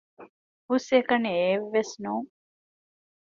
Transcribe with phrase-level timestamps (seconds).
[0.67, 2.27] ހުސްއެކަނި އެއެއް ވެސް ނޫން